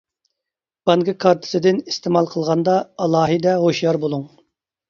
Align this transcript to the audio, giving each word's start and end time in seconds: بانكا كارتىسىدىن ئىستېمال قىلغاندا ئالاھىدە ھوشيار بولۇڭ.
بانكا 0.89 1.15
كارتىسىدىن 1.25 1.81
ئىستېمال 1.93 2.31
قىلغاندا 2.31 2.79
ئالاھىدە 3.05 3.55
ھوشيار 3.67 4.01
بولۇڭ. 4.09 4.27